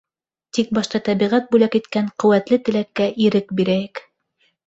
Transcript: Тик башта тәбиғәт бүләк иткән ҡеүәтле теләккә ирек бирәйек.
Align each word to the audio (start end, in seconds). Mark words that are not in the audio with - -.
Тик 0.57 0.69
башта 0.77 1.01
тәбиғәт 1.09 1.51
бүләк 1.51 1.77
иткән 1.81 2.09
ҡеүәтле 2.23 2.59
теләккә 2.69 3.09
ирек 3.29 3.55
бирәйек. 3.61 4.05